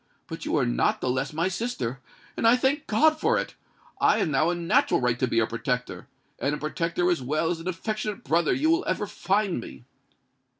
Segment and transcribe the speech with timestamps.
[0.25, 3.53] But you are not the less my sister—and I thank God for it!
[4.01, 7.59] I have now a natural right to be your protector—and a protector as well as
[7.59, 9.85] an affectionate brother will you ever find me!"